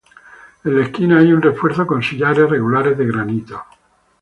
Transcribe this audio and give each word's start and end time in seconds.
En 0.63 0.75
la 0.75 0.83
esquina 0.83 1.19
hay 1.19 1.31
un 1.31 1.43
refuerzo 1.43 1.85
con 1.85 2.01
sillares 2.01 2.49
regulares 2.49 2.97
de 2.97 3.05
granito. 3.05 3.63